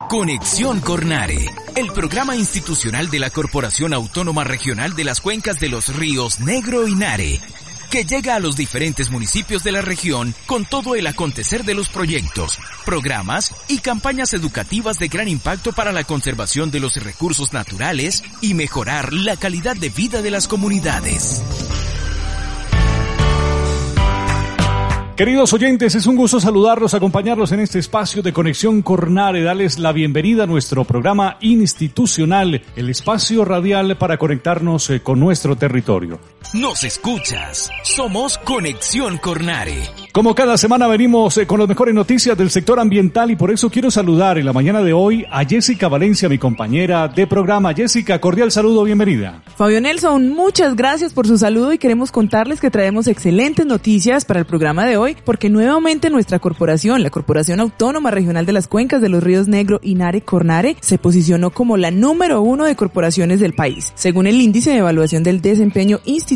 [0.00, 1.46] Conexión Cornare,
[1.76, 6.86] el programa institucional de la Corporación Autónoma Regional de las Cuencas de los Ríos Negro
[6.86, 7.40] y Nare,
[7.90, 11.88] que llega a los diferentes municipios de la región con todo el acontecer de los
[11.88, 18.22] proyectos, programas y campañas educativas de gran impacto para la conservación de los recursos naturales
[18.40, 21.42] y mejorar la calidad de vida de las comunidades.
[25.16, 29.92] Queridos oyentes, es un gusto saludarlos, acompañarlos en este espacio de Conexión Cornare, darles la
[29.92, 36.18] bienvenida a nuestro programa institucional, el espacio radial para conectarnos eh, con nuestro territorio.
[36.52, 39.90] Nos escuchas, somos Conexión Cornare.
[40.12, 43.70] Como cada semana venimos eh, con las mejores noticias del sector ambiental y por eso
[43.70, 47.74] quiero saludar en la mañana de hoy a Jessica Valencia, mi compañera de programa.
[47.74, 49.42] Jessica, cordial saludo, bienvenida.
[49.56, 54.38] Fabio Nelson, muchas gracias por su saludo y queremos contarles que traemos excelentes noticias para
[54.38, 59.00] el programa de hoy porque nuevamente nuestra corporación, la Corporación Autónoma Regional de las Cuencas
[59.00, 63.40] de los Ríos Negro y Nare Cornare, se posicionó como la número uno de corporaciones
[63.40, 66.33] del país, según el índice de evaluación del desempeño institucional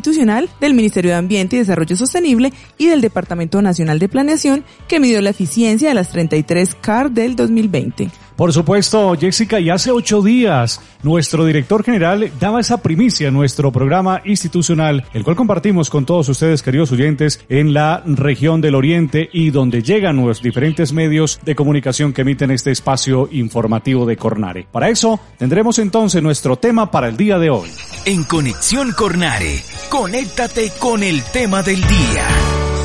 [0.61, 5.21] del Ministerio de Ambiente y Desarrollo Sostenible y del Departamento Nacional de Planeación, que midió
[5.21, 8.11] la eficiencia de las 33 CAR del 2020.
[8.39, 13.73] Por supuesto, Jessica, y hace ocho días nuestro director general daba esa primicia en nuestro
[13.73, 19.29] programa institucional, el cual compartimos con todos ustedes, queridos oyentes, en la región del Oriente
[19.33, 24.69] y donde llegan los diferentes medios de comunicación que emiten este espacio informativo de Cornare.
[24.71, 27.71] Para eso, tendremos entonces nuestro tema para el día de hoy.
[28.05, 32.78] En Conexión Cornare, conéctate con el tema del día.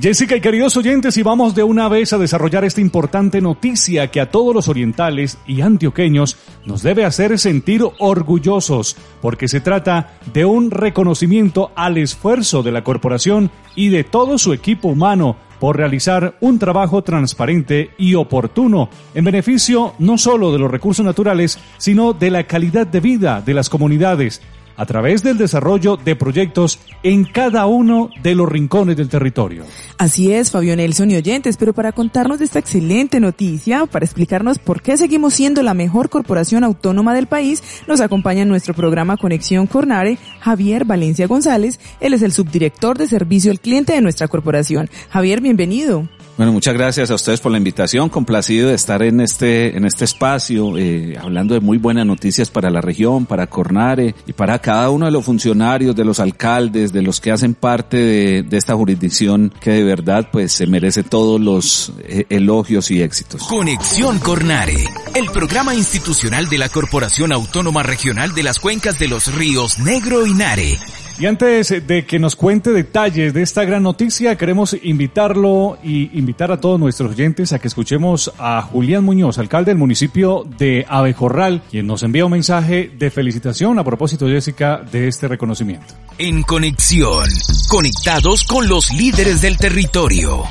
[0.00, 4.22] Jessica y queridos oyentes, y vamos de una vez a desarrollar esta importante noticia que
[4.22, 10.46] a todos los orientales y antioqueños nos debe hacer sentir orgullosos, porque se trata de
[10.46, 16.34] un reconocimiento al esfuerzo de la corporación y de todo su equipo humano por realizar
[16.40, 22.30] un trabajo transparente y oportuno en beneficio no solo de los recursos naturales, sino de
[22.30, 24.40] la calidad de vida de las comunidades
[24.80, 29.64] a través del desarrollo de proyectos en cada uno de los rincones del territorio.
[29.98, 34.58] Así es, Fabio Nelson y oyentes, pero para contarnos de esta excelente noticia, para explicarnos
[34.58, 39.18] por qué seguimos siendo la mejor corporación autónoma del país, nos acompaña en nuestro programa
[39.18, 41.78] Conexión Cornare Javier Valencia González.
[42.00, 44.88] Él es el subdirector de servicio al cliente de nuestra corporación.
[45.10, 46.08] Javier, bienvenido.
[46.40, 48.08] Bueno, muchas gracias a ustedes por la invitación.
[48.08, 52.70] Complacido de estar en este, en este espacio, eh, hablando de muy buenas noticias para
[52.70, 57.02] la región, para Cornare y para cada uno de los funcionarios, de los alcaldes, de
[57.02, 61.38] los que hacen parte de, de esta jurisdicción que de verdad pues se merece todos
[61.38, 63.42] los eh, elogios y éxitos.
[63.42, 64.82] Conexión Cornare,
[65.14, 70.26] el programa institucional de la Corporación Autónoma Regional de las Cuencas de los Ríos Negro
[70.26, 70.78] y Nare
[71.20, 76.50] y antes de que nos cuente detalles de esta gran noticia, queremos invitarlo y invitar
[76.50, 81.60] a todos nuestros oyentes a que escuchemos a Julián Muñoz, alcalde del municipio de Abejorral,
[81.70, 85.92] quien nos envía un mensaje de felicitación a propósito, Jessica, de este reconocimiento.
[86.16, 87.28] En conexión,
[87.68, 90.44] conectados con los líderes del territorio.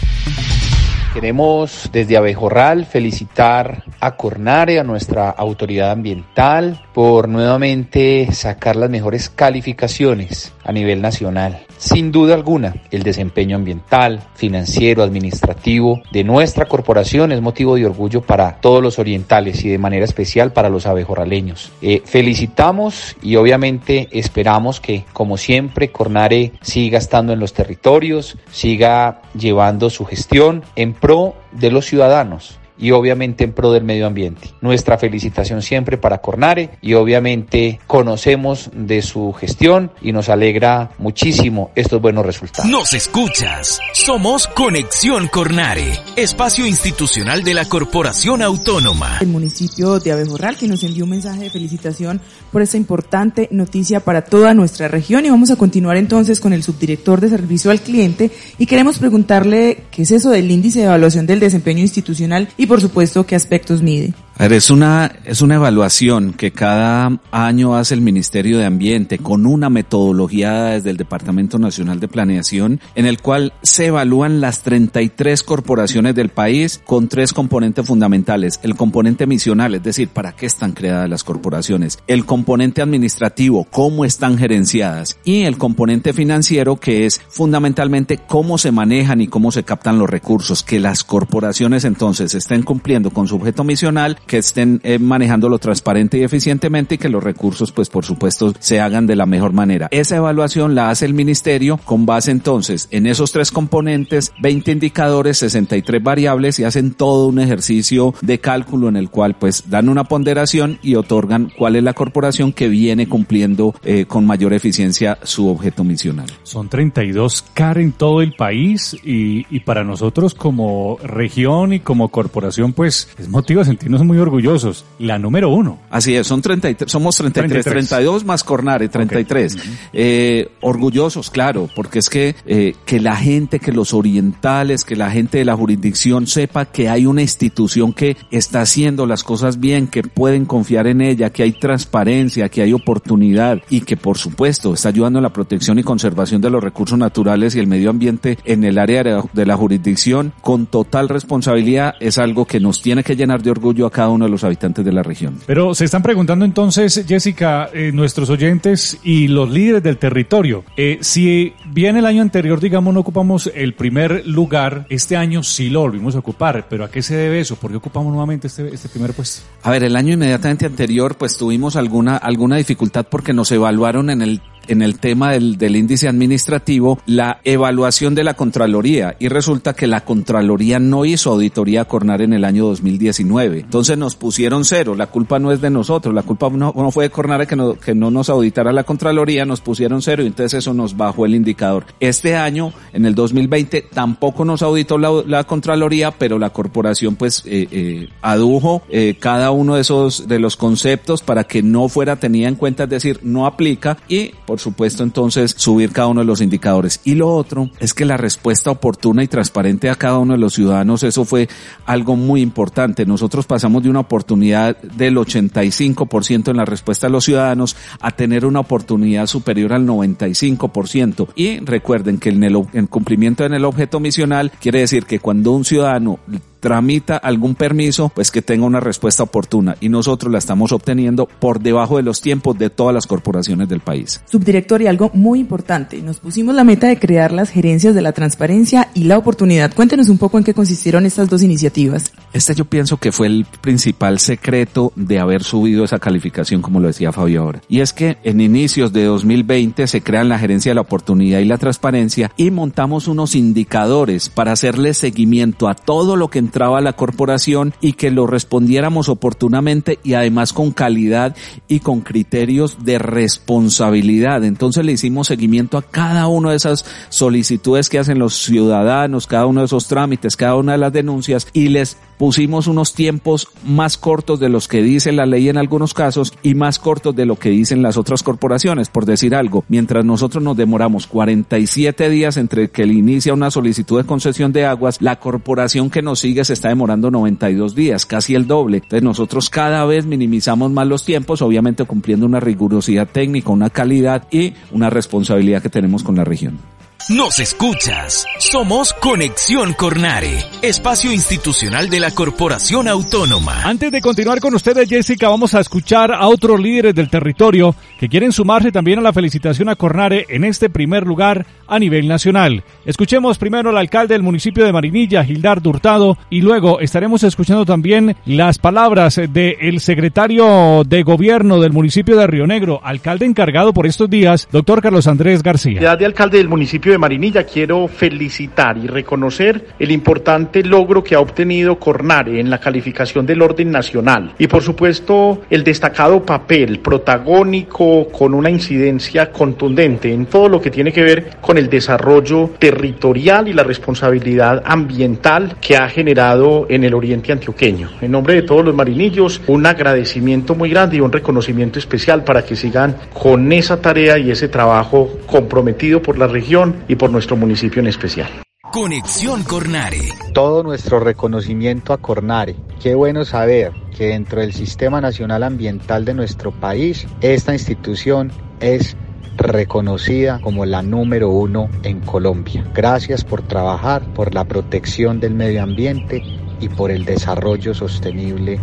[1.13, 9.29] Queremos desde Abejorral felicitar a Cornare, a nuestra autoridad ambiental, por nuevamente sacar las mejores
[9.29, 11.65] calificaciones a nivel nacional.
[11.79, 18.19] Sin duda alguna, el desempeño ambiental, financiero, administrativo de nuestra corporación es motivo de orgullo
[18.19, 21.71] para todos los orientales y de manera especial para los abejorraleños.
[21.81, 29.21] Eh, felicitamos y obviamente esperamos que, como siempre, Cornare siga estando en los territorios, siga
[29.33, 34.49] llevando su gestión en pro de los ciudadanos y obviamente en pro del medio ambiente.
[34.61, 41.71] Nuestra felicitación siempre para Cornare y obviamente conocemos de su gestión y nos alegra muchísimo
[41.75, 42.69] estos buenos resultados.
[42.69, 43.79] Nos escuchas.
[43.93, 49.17] Somos Conexión Cornare, espacio institucional de la Corporación Autónoma.
[49.21, 52.21] El municipio de Abejorral que nos envió un mensaje de felicitación
[52.51, 56.63] por esta importante noticia para toda nuestra región y vamos a continuar entonces con el
[56.63, 61.25] subdirector de servicio al cliente y queremos preguntarle qué es eso del índice de evaluación
[61.25, 64.13] del desempeño institucional y por supuesto qué aspectos mide.
[64.39, 69.69] Es una, es una evaluación que cada año hace el Ministerio de Ambiente con una
[69.69, 76.15] metodología desde el Departamento Nacional de Planeación en el cual se evalúan las 33 corporaciones
[76.15, 78.61] del país con tres componentes fundamentales.
[78.63, 81.99] El componente misional, es decir, para qué están creadas las corporaciones.
[82.07, 85.17] El componente administrativo, cómo están gerenciadas.
[85.25, 90.09] Y el componente financiero, que es fundamentalmente cómo se manejan y cómo se captan los
[90.09, 90.63] recursos.
[90.63, 96.19] Que las corporaciones entonces estén cumpliendo con su objeto misional que estén eh, manejándolo transparente
[96.19, 99.87] y eficientemente y que los recursos, pues por supuesto, se hagan de la mejor manera.
[99.89, 105.39] Esa evaluación la hace el ministerio con base entonces en esos tres componentes, 20 indicadores,
[105.39, 110.03] 63 variables y hacen todo un ejercicio de cálculo en el cual pues dan una
[110.03, 115.47] ponderación y otorgan cuál es la corporación que viene cumpliendo eh, con mayor eficiencia su
[115.47, 116.27] objeto misional.
[116.43, 122.09] Son 32 CAR en todo el país y, y para nosotros como región y como
[122.09, 124.85] corporación pues es motivo de sentirnos muy orgullosos.
[124.99, 125.79] La número uno.
[125.89, 129.57] Así es, son 33, somos 33, 32 más Cornare, 33.
[129.93, 135.11] eh, orgullosos, claro, porque es que, eh, que la gente, que los orientales, que la
[135.11, 139.87] gente de la jurisdicción sepa que hay una institución que está haciendo las cosas bien,
[139.87, 144.73] que pueden confiar en ella, que hay transparencia, que hay oportunidad y que por supuesto
[144.73, 148.37] está ayudando en la protección y conservación de los recursos naturales y el medio ambiente
[148.45, 153.15] en el área de la jurisdicción con total responsabilidad es algo que nos tiene que
[153.15, 155.39] llenar de orgullo a cada uno de los habitantes de la región.
[155.45, 160.99] Pero se están preguntando entonces, Jessica, eh, nuestros oyentes y los líderes del territorio, eh,
[161.01, 165.81] si bien el año anterior, digamos, no ocupamos el primer lugar, este año sí lo
[165.81, 167.55] volvimos a ocupar, pero ¿a qué se debe eso?
[167.55, 169.41] ¿Por qué ocupamos nuevamente este, este primer puesto?
[169.63, 174.21] A ver, el año inmediatamente anterior, pues tuvimos alguna, alguna dificultad porque nos evaluaron en
[174.21, 179.15] el en el tema del, del, índice administrativo la evaluación de la Contraloría.
[179.19, 183.61] Y resulta que la Contraloría no hizo auditoría a Cornar en el año 2019.
[183.61, 187.05] Entonces nos pusieron cero, la culpa no es de nosotros, la culpa no, no fue
[187.05, 190.59] de Cornar que no, que no nos auditara la Contraloría, nos pusieron cero y entonces
[190.59, 191.85] eso nos bajó el indicador.
[191.99, 197.67] Este año, en el 2020, tampoco nos auditó la, Contraloría, pero la corporación pues eh,
[197.71, 202.47] eh, adujo eh, cada uno de esos, de los conceptos para que no fuera tenida
[202.47, 206.41] en cuenta, es decir, no aplica y por supuesto entonces subir cada uno de los
[206.41, 206.99] indicadores.
[207.05, 210.53] Y lo otro es que la respuesta oportuna y transparente a cada uno de los
[210.53, 211.47] ciudadanos, eso fue
[211.85, 213.05] algo muy importante.
[213.05, 218.45] Nosotros pasamos de una oportunidad del 85% en la respuesta a los ciudadanos a tener
[218.45, 221.29] una oportunidad superior al 95%.
[221.35, 225.53] Y recuerden que en el, en cumplimiento en el objeto misional quiere decir que cuando
[225.53, 226.19] un ciudadano
[226.59, 231.59] tramita algún permiso, pues que tenga una respuesta oportuna y nosotros la estamos obteniendo por
[231.59, 234.21] debajo de los tiempos de todas las corporaciones del país.
[234.25, 238.11] Subdirector, y algo muy importante, nos pusimos la meta de crear las gerencias de la
[238.11, 239.73] transparencia y la oportunidad.
[239.73, 242.11] Cuéntenos un poco en qué consistieron estas dos iniciativas.
[242.33, 246.87] Este yo pienso que fue el principal secreto de haber subido esa calificación, como lo
[246.87, 247.61] decía Fabio ahora.
[247.69, 251.45] Y es que en inicios de 2020 se crean la gerencia de la oportunidad y
[251.45, 256.39] la transparencia y montamos unos indicadores para hacerle seguimiento a todo lo que
[256.81, 261.35] la corporación y que lo respondiéramos oportunamente y además con calidad
[261.67, 264.43] y con criterios de responsabilidad.
[264.43, 269.45] Entonces le hicimos seguimiento a cada una de esas solicitudes que hacen los ciudadanos, cada
[269.45, 273.97] uno de esos trámites, cada una de las denuncias y les pusimos unos tiempos más
[273.97, 277.37] cortos de los que dice la ley en algunos casos y más cortos de lo
[277.37, 279.63] que dicen las otras corporaciones, por decir algo.
[279.69, 284.65] Mientras nosotros nos demoramos 47 días entre que le inicia una solicitud de concesión de
[284.65, 288.77] aguas, la corporación que nos sigue se está demorando 92 días, casi el doble.
[288.77, 294.27] Entonces nosotros cada vez minimizamos más los tiempos, obviamente cumpliendo una rigurosidad técnica, una calidad
[294.29, 296.59] y una responsabilidad que tenemos con la región.
[297.07, 298.27] Nos escuchas.
[298.37, 303.63] Somos Conexión Cornare, espacio institucional de la Corporación Autónoma.
[303.63, 308.09] Antes de continuar con ustedes, Jessica, vamos a escuchar a otros líderes del territorio que
[308.09, 312.63] quieren sumarse también a la felicitación a Cornare en este primer lugar a nivel nacional.
[312.85, 318.17] Escuchemos primero al alcalde del municipio de Marinilla, Gildar Hurtado, y luego estaremos escuchando también
[318.25, 324.09] las palabras del secretario de gobierno del municipio de Río Negro, alcalde encargado por estos
[324.09, 325.95] días, doctor Carlos Andrés García.
[325.95, 331.19] de alcalde del municipio de Marinilla quiero felicitar y reconocer el importante logro que ha
[331.19, 338.09] obtenido Cornare en la calificación del orden nacional y por supuesto el destacado papel protagónico
[338.09, 343.47] con una incidencia contundente en todo lo que tiene que ver con el desarrollo territorial
[343.47, 347.89] y la responsabilidad ambiental que ha generado en el oriente antioqueño.
[348.01, 352.43] En nombre de todos los marinillos, un agradecimiento muy grande y un reconocimiento especial para
[352.43, 357.35] que sigan con esa tarea y ese trabajo comprometido por la región y por nuestro
[357.35, 358.29] municipio en especial.
[358.71, 360.09] Conexión Cornare.
[360.33, 362.55] Todo nuestro reconocimiento a Cornare.
[362.81, 368.95] Qué bueno saber que dentro del Sistema Nacional Ambiental de nuestro país, esta institución es
[369.37, 372.63] reconocida como la número uno en Colombia.
[372.73, 376.21] Gracias por trabajar por la protección del medio ambiente
[376.59, 378.59] y por el desarrollo sostenible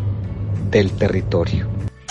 [0.70, 1.68] del territorio.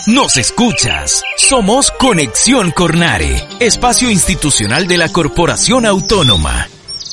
[0.08, 1.24] Nos escuchas.
[1.48, 6.70] Somos Conexión Cornare, espacio institucional de la Corporación Autónoma.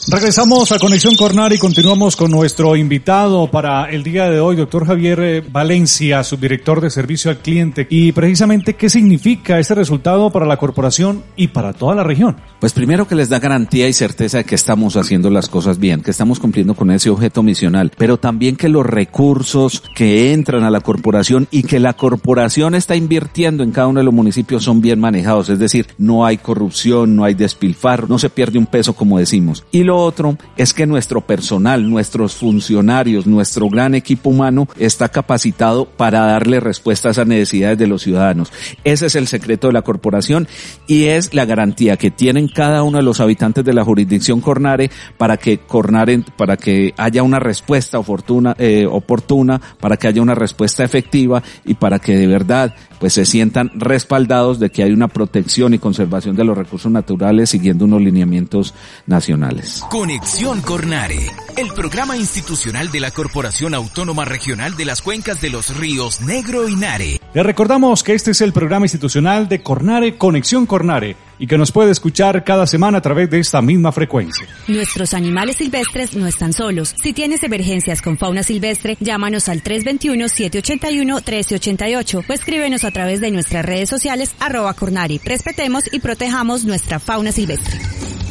[0.08, 4.84] Regresamos a Conexión Cornar y continuamos con nuestro invitado para el día de hoy, doctor
[4.84, 7.86] Javier eh, Valencia, subdirector de servicio al cliente.
[7.88, 12.36] Y precisamente, ¿qué significa este resultado para la corporación y para toda la región?
[12.58, 16.02] Pues primero que les da garantía y certeza de que estamos haciendo las cosas bien,
[16.02, 20.70] que estamos cumpliendo con ese objeto misional, pero también que los recursos que entran a
[20.70, 24.80] la corporación y que la corporación está invirtiendo en cada uno de los municipios son
[24.80, 28.94] bien manejados, es decir, no hay corrupción, no hay despilfarro, no se pierde un peso
[28.94, 29.64] como decimos.
[29.70, 36.20] Y otro es que nuestro personal, nuestros funcionarios, nuestro gran equipo humano está capacitado para
[36.20, 38.52] darle respuesta a esas necesidades de los ciudadanos.
[38.84, 40.48] Ese es el secreto de la corporación
[40.86, 44.90] y es la garantía que tienen cada uno de los habitantes de la jurisdicción Cornare
[45.18, 50.34] para que Cornare, para que haya una respuesta oportuna, eh, oportuna, para que haya una
[50.34, 55.08] respuesta efectiva y para que de verdad pues se sientan respaldados de que hay una
[55.08, 58.74] protección y conservación de los recursos naturales siguiendo unos lineamientos
[59.08, 59.82] nacionales.
[59.90, 65.76] Conexión Cornare, el programa institucional de la Corporación Autónoma Regional de las Cuencas de los
[65.76, 67.20] Ríos Negro y Nare.
[67.34, 71.72] Le recordamos que este es el programa institucional de Cornare Conexión Cornare y que nos
[71.72, 74.46] puede escuchar cada semana a través de esta misma frecuencia.
[74.68, 76.94] Nuestros animales silvestres no están solos.
[77.02, 83.64] Si tienes emergencias con fauna silvestre, llámanos al 321-781-1388 o escríbenos a través de nuestras
[83.64, 85.18] redes sociales arroba Cornari.
[85.24, 87.80] Respetemos y protejamos nuestra fauna silvestre.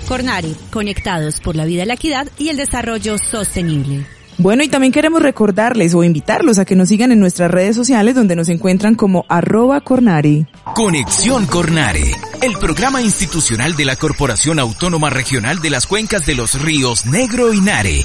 [0.07, 4.05] Cornari, conectados por la vida, la equidad y el desarrollo sostenible.
[4.41, 8.15] Bueno, y también queremos recordarles o invitarlos a que nos sigan en nuestras redes sociales
[8.15, 10.47] donde nos encuentran como arroba Cornari.
[10.73, 16.59] Conexión Cornare, el programa institucional de la Corporación Autónoma Regional de las Cuencas de los
[16.59, 18.03] Ríos Negro y Nare,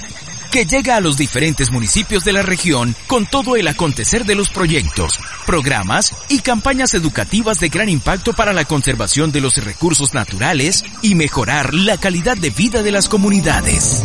[0.53, 4.51] que llega a los diferentes municipios de la región con todo el acontecer de los
[4.51, 10.85] proyectos, programas y campañas educativas de gran impacto para la conservación de los recursos naturales
[11.01, 14.05] y mejorar la calidad de vida de las comunidades.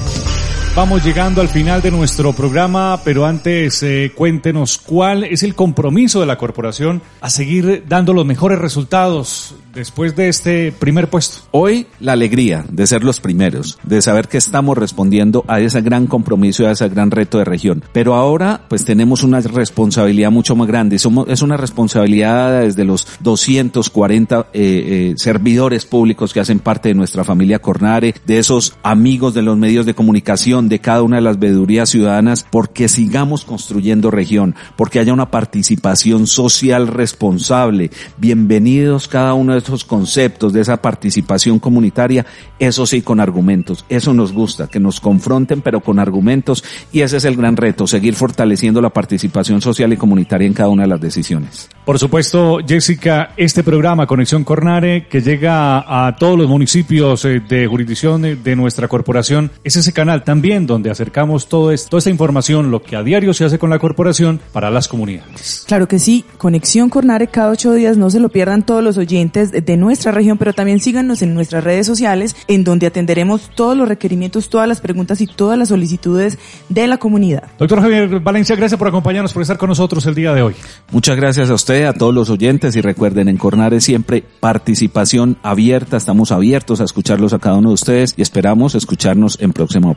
[0.74, 6.22] Vamos llegando al final de nuestro programa, pero antes eh, cuéntenos cuál es el compromiso
[6.22, 11.44] de la corporación a seguir dando los mejores resultados después de este primer puesto.
[11.52, 16.08] Hoy la alegría de ser los primeros, de saber que estamos respondiendo a ese gran
[16.08, 17.84] compromiso y a ese gran reto de región.
[17.92, 21.00] Pero ahora pues tenemos una responsabilidad mucho más grande.
[21.00, 26.96] Somos, es una responsabilidad desde los 240 eh, eh, servidores públicos que hacen parte de
[26.96, 31.22] nuestra familia Cornare, de esos amigos de los medios de comunicación, de cada una de
[31.22, 37.92] las veedurías ciudadanas, porque sigamos construyendo región, porque haya una participación social responsable.
[38.18, 42.26] Bienvenidos cada uno de esos conceptos, de esa participación comunitaria,
[42.60, 43.86] eso sí con argumentos.
[43.90, 47.88] Eso nos gusta, que nos confronten pero con argumentos y ese es el gran reto,
[47.88, 51.70] seguir fortaleciendo la participación social y comunitaria en cada una de las decisiones.
[51.86, 57.68] Por supuesto, Jessica, este programa Conexión Cornare que llega a todos los municipios eh, de
[57.68, 62.72] jurisdicción de nuestra corporación, es ese canal también donde acercamos todo esto, toda esta información,
[62.72, 65.64] lo que a diario se hace con la corporación para las comunidades.
[65.68, 69.52] Claro que sí, Conexión Cornare cada ocho días, no se lo pierdan todos los oyentes
[69.52, 73.88] de nuestra región, pero también síganos en nuestras redes sociales, en donde atenderemos todos los
[73.88, 76.38] requerimientos, todas las preguntas y todas las solicitudes
[76.70, 77.44] de la comunidad.
[77.58, 80.56] Doctor Javier Valencia, gracias por acompañarnos, por estar con nosotros el día de hoy.
[80.92, 85.98] Muchas gracias a usted, a todos los oyentes y recuerden, en Cornare siempre participación abierta,
[85.98, 89.92] estamos abiertos a escucharlos a cada uno de ustedes y esperamos escucharnos en próximas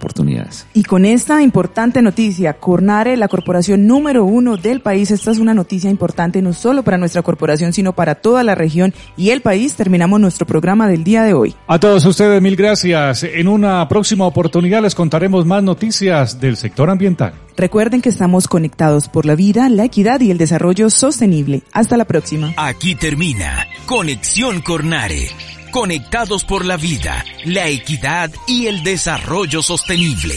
[0.73, 5.55] Y con esta importante noticia, Cornare, la corporación número uno del país, esta es una
[5.55, 9.75] noticia importante no solo para nuestra corporación, sino para toda la región y el país,
[9.75, 11.55] terminamos nuestro programa del día de hoy.
[11.67, 13.23] A todos ustedes, mil gracias.
[13.25, 17.35] En una próxima oportunidad les contaremos más noticias del sector ambiental.
[17.57, 21.63] Recuerden que estamos conectados por la vida, la equidad y el desarrollo sostenible.
[21.73, 22.53] Hasta la próxima.
[22.57, 25.54] Aquí termina Conexión Cornare.
[25.75, 30.37] Conectados por la vida, la equidad y el desarrollo sostenible.